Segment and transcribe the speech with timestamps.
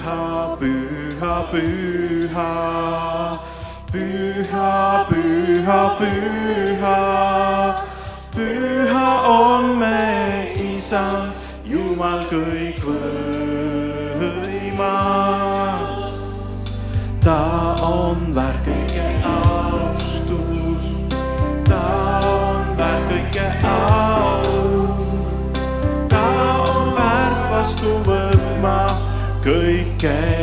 [0.00, 3.38] Pyhä, pyhä, pyhä.
[3.92, 6.98] Pyhä, pyhä, pyhä.
[8.36, 11.32] Pyhä on me Isän,
[11.64, 12.80] Jumal kõik
[14.20, 15.29] võimas.
[30.00, 30.39] came.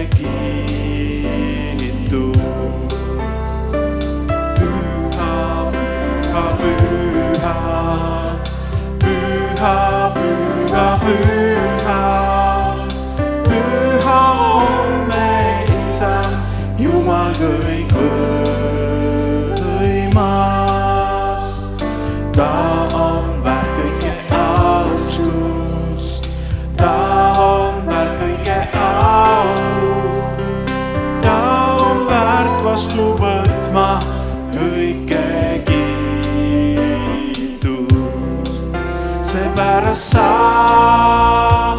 [40.08, 41.76] Seepärast sa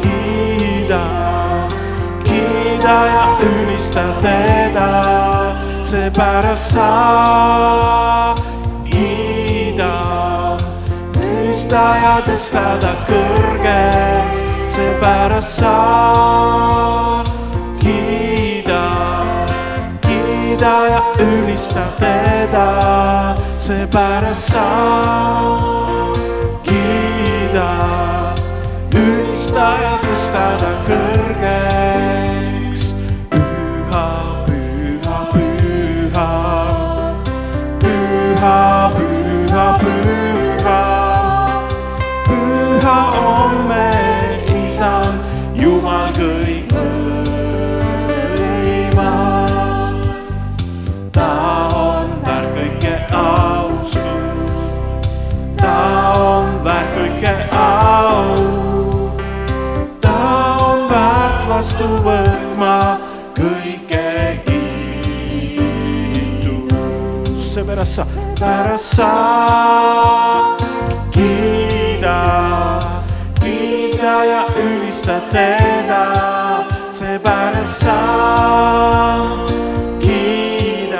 [0.00, 1.02] kiida,
[2.24, 8.34] kiida ja ülista teda, seepärast sa
[8.84, 9.92] kiida,
[11.20, 15.76] ülista ja tõsta ta kõrgeks, seepärast sa
[17.80, 18.84] kiida,
[20.00, 22.68] kiida ja ülista teda,
[23.60, 26.25] seepärast sa kiida,
[28.92, 32.35] ülista ja tõsta ta kõrgeks.
[67.76, 68.06] 따라서
[68.38, 69.02] 따라서
[71.10, 72.80] 기다
[73.38, 77.86] 기다야 울리스다 때다 새 바라서
[79.98, 80.96] 기다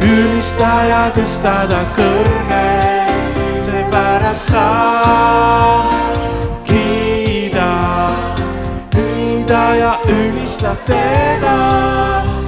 [0.00, 5.84] 울리스다야 드스다다 그네 새 바라서
[6.64, 8.34] 기다
[8.90, 11.94] 기다야 울리스다 때다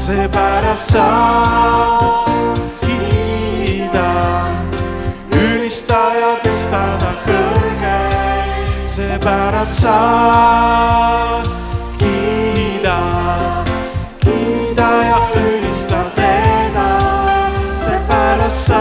[0.07, 2.36] se para só
[9.57, 11.43] 알아서
[11.97, 13.65] 기다
[14.19, 18.75] 기다야 은이 스타 되다 새빨았어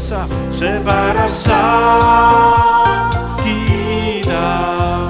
[0.00, 1.50] 세바라사 세바라사
[3.44, 5.08] 기다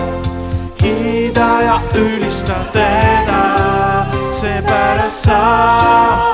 [0.76, 6.29] 기다야 ylistän teitä 세바라사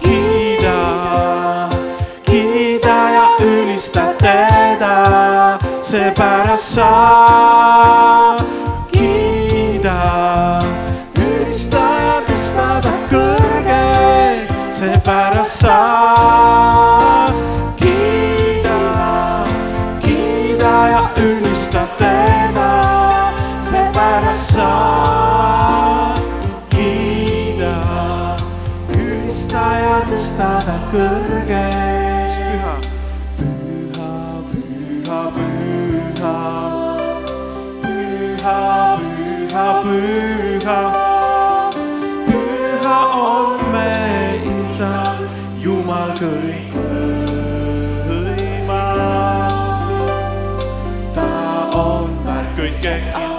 [0.00, 0.78] kiida,
[2.24, 8.36] kiida ja ülista teda, seepärast sa
[8.92, 9.98] kiida,
[11.20, 11.84] ülista
[12.28, 16.81] tõsta ta kõrgeks, seepärast sa
[52.92, 53.31] check.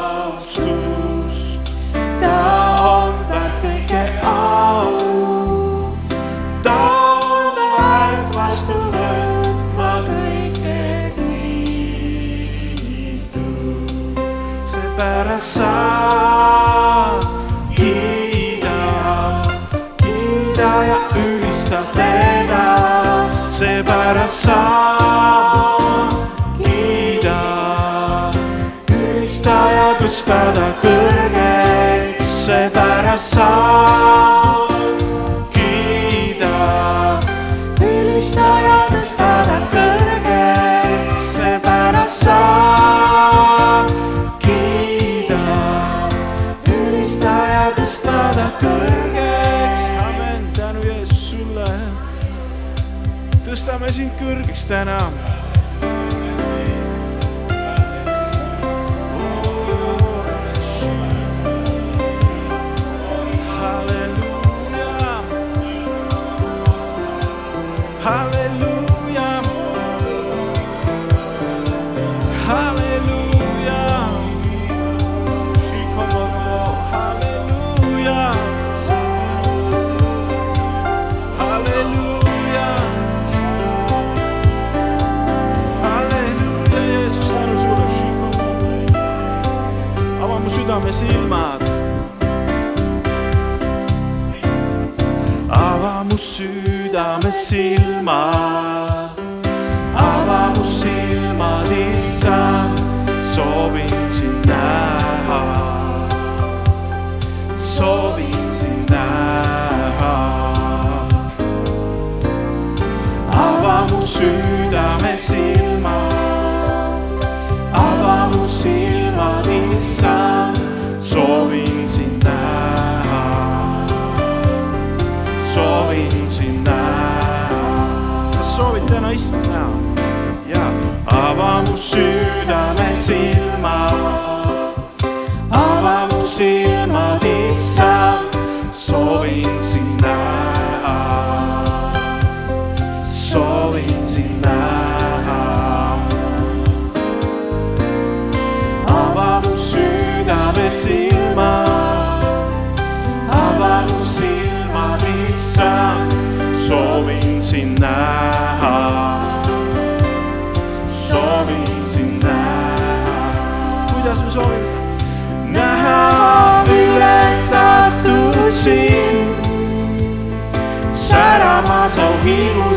[53.93, 54.97] sind kõrgeks täna.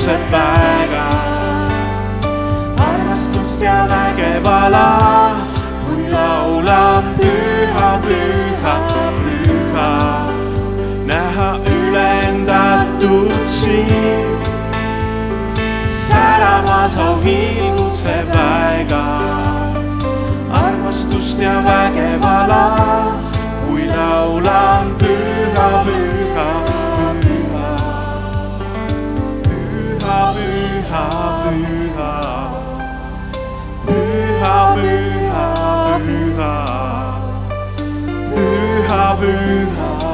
[0.07, 1.07] armsad väga.
[2.79, 5.37] armastust ja vägev ala,
[5.87, 8.77] kui laulan püha, püha,
[9.19, 9.91] püha.
[11.07, 14.31] näha ülendatud siin,
[16.07, 19.05] säravas auhilguse väga.
[20.53, 22.65] armastust ja vägev ala,
[23.67, 26.76] kui laulan püha, püha
[30.87, 31.09] Pyhä,
[31.51, 32.51] pyhä,
[33.87, 36.57] pyhä, pyhä, pyhä,
[38.35, 40.06] pyhä, pyhä.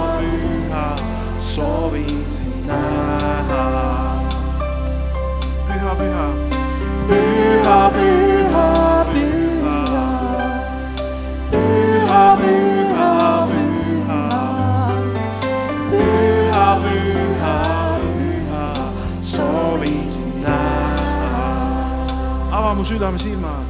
[22.92, 23.68] südame silmad.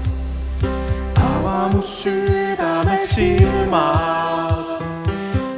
[1.17, 4.83] ava mu südame silmad,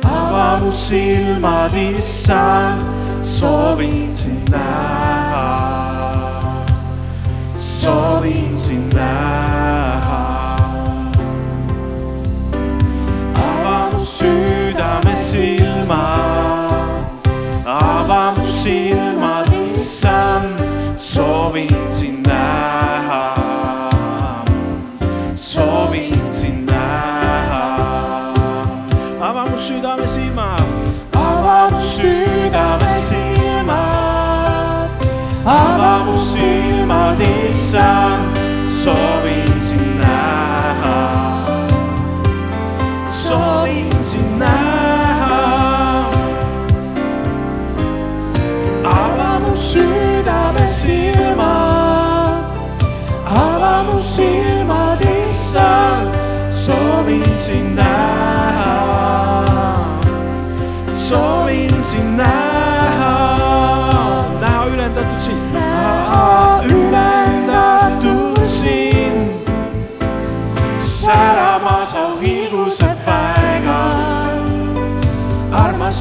[0.05, 2.83] ava mu silmad, issand,
[3.23, 5.49] soovin sind näha,
[7.81, 9.14] soovin sind näha.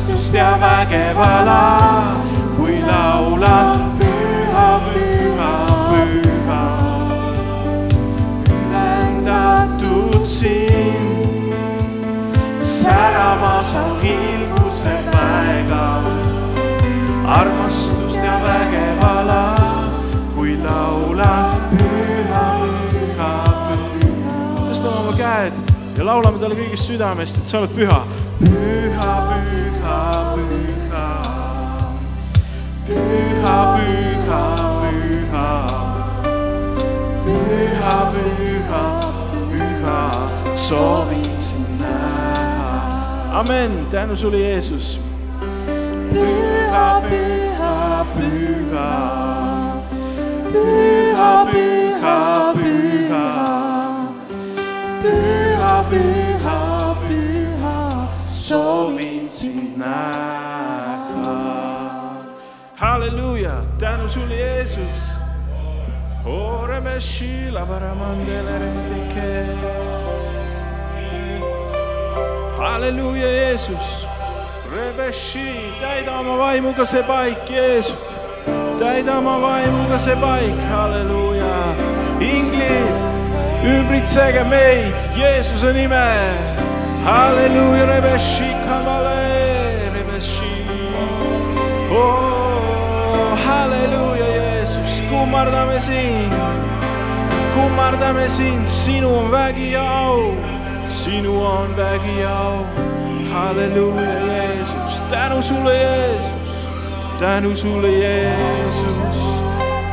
[0.04, 2.16] Armastust ja vägevala,
[2.58, 5.52] kui laulan püha, püha,
[5.92, 6.64] püha,
[8.52, 11.54] ülendatud sind,
[12.68, 15.88] säramas au hiiguse väega,
[17.40, 19.46] armastust ja vägevala,
[20.36, 22.46] kui laulan püha,
[22.92, 23.34] püha,
[23.96, 24.44] püha.
[24.68, 28.04] tõstame oma käed ja laulame talle kõigest südamest, et sa oled püha,
[28.44, 29.53] püha, püha,
[32.88, 34.46] Pyhä, pyhä,
[34.82, 35.70] pyhä.
[37.26, 39.02] Pyhä, pyhä,
[39.52, 40.12] pyhä.
[40.56, 43.40] Sovisen nähdä.
[43.40, 43.72] Amen.
[43.92, 45.00] Tänus oli Jeesus.
[46.10, 49.14] Pyhä, pyhä, pyhä.
[50.52, 53.34] Pyhä, pyhä, pyhä.
[55.02, 58.08] Pyhä, pyhä, pyhä.
[58.28, 60.33] Sovin sinä.
[63.04, 64.98] halleluuja, tänu sulle, Jeesus.
[72.58, 74.08] Halleluuja, Jeesus.
[74.72, 77.98] Rebeshi, täida oma vaimuga see paik, Jeesus.
[78.80, 81.76] täida oma vaimuga see paik, halleluuja.
[82.20, 83.04] inglid,
[83.64, 86.56] ümbritsege meid Jeesuse nimel.
[87.04, 90.54] halleluuja, Rebeshi, kamale, Rebeshi.
[91.92, 92.33] Oh,
[93.54, 96.34] halleluuja, Jeesus, kummardame sind,
[97.54, 100.36] kummardame sind, sinu on vägi ja au,
[100.88, 102.66] sinu on vägi ja au.
[103.34, 106.74] halleluuja, Jeesus, tänu sulle, Jeesus,
[107.20, 109.18] tänu sulle, Jeesus.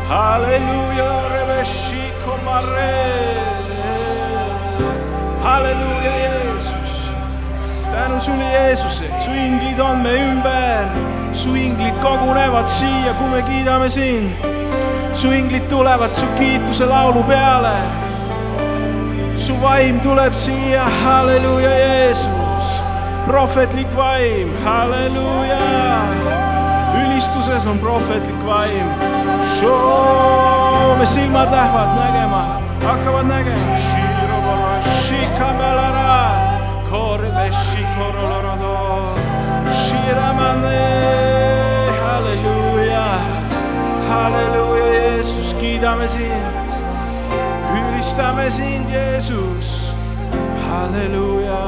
[0.09, 2.01] halleluuja, Rebeshi,
[5.43, 7.13] halleluuja, Jeesus.
[7.91, 10.89] Tänu sulle, Jeesus, et su inglid on me ümber,
[11.33, 14.31] su inglid kogunevad siia, kui me kiidame sind.
[15.13, 17.77] su inglid tulevad su kiituse laulu peale.
[19.37, 22.83] su vaim tuleb siia, halleluuja, Jeesus,
[23.27, 25.59] prohvetlik vaim, halleluuja.
[27.05, 28.87] ülistuses on prohvetlik vaim.
[30.99, 33.77] me silmad lähevad nägema, hakkavad nägema.
[36.91, 39.15] Korveshi korolorado,
[39.71, 41.00] shiramane,
[44.21, 46.71] halleluuja, Jeesus, kiidame sind,
[47.79, 49.95] ülistame sind, Jeesus,
[50.69, 51.61] halleluuja.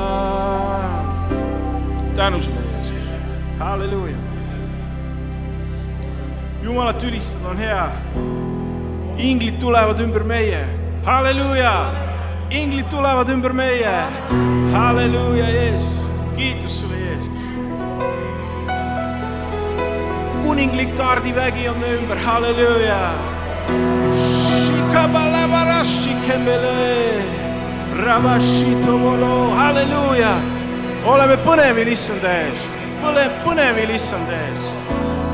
[2.14, 3.08] tänu sulle, Jeesus,
[3.58, 4.16] halleluuja.
[6.62, 7.90] Jumalat ülistada on hea.
[9.18, 10.64] inglid tulevad ümber meie,
[11.04, 11.72] halleluuja
[12.50, 14.04] inglid tulevad ümber meie.
[14.72, 16.01] halleluuja, Jeesus,
[20.72, 23.12] kuninglik kaardivägi on ümber, halleluuja.
[29.56, 30.34] halleluuja,
[31.04, 32.64] oleme põnevil issand ees,
[33.02, 34.72] põle, põnevil issand ees.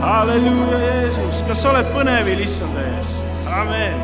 [0.00, 3.06] halleluuja, Jeesus, kas sa oled põnevil issand ees?
[3.46, 3.94] amen.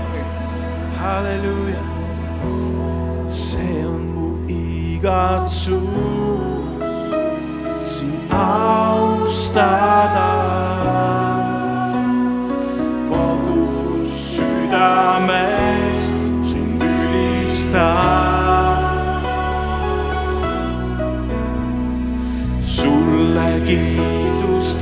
[1.00, 1.82] halleluuja
[3.28, 5.74] see on mu igatsus
[7.90, 9.94] sind austada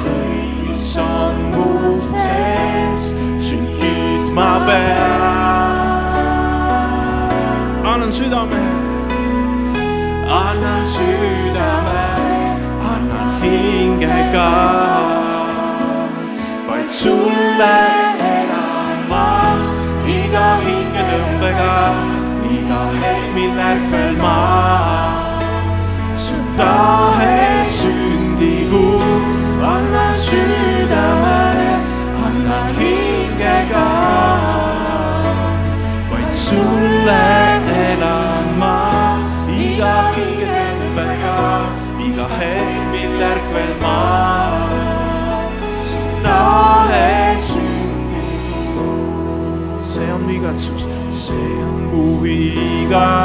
[0.00, 3.10] Kõik, mis on mu sees,
[3.48, 5.14] sind kiitma pean.
[7.94, 8.64] annan südame,
[10.30, 12.58] annan südame,
[12.92, 14.32] annan hinge
[52.26, 52.30] on
[52.90, 53.23] mu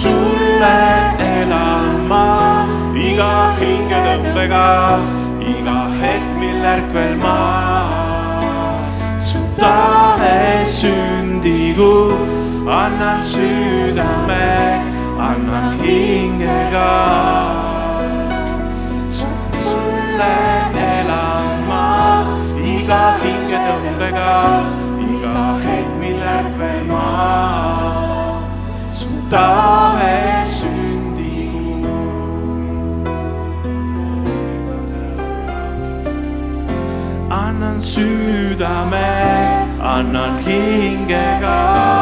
[0.00, 0.80] sulle
[1.20, 2.64] elan ma
[2.96, 4.68] iga hingetõmbega,
[5.52, 7.36] iga hetk, mil ärkvel ma
[9.30, 11.92] su tahe sündigu,
[12.80, 14.48] annan südame,
[15.28, 16.92] annan hingega.
[19.64, 20.36] sulle
[20.88, 21.88] elan ma
[22.76, 24.36] iga hingetõmbega,
[40.00, 41.99] annan hingega.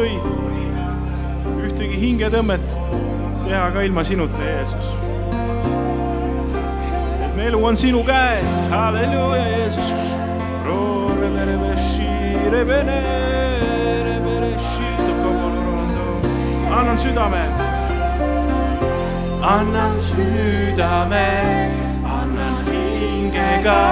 [0.00, 0.16] Või
[1.66, 2.74] ühtegi hingetõmmet
[3.44, 4.92] teha ka ilma sinuta, Jeesus.
[7.24, 10.16] et me elu on sinu käes, halleluuja, Jeesus.
[16.70, 17.44] annan südame
[19.42, 21.28] annan südame,
[22.04, 23.82] annan hingega.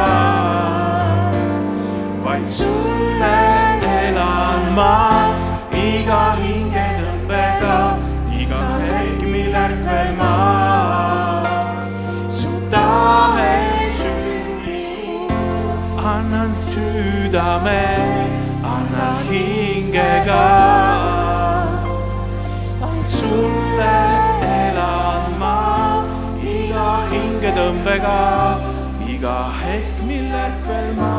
[2.25, 3.38] vaid sulle
[4.09, 5.48] elan ma
[5.88, 7.77] iga hingetõmbega,
[8.40, 10.33] iga hetk, mil ärkvel ma
[12.38, 13.55] su tahe
[14.01, 15.20] sündigu.
[16.14, 17.85] annan südame,
[18.74, 20.44] annan hingega
[22.83, 23.96] vaid sulle
[24.59, 25.57] elan ma
[26.57, 28.20] iga hingetõmbega,
[29.14, 31.16] iga hetk, mil ärkvel ma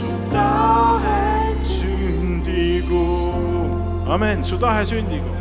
[0.00, 1.23] su tahe
[4.08, 5.33] amen, su tahe sündigu.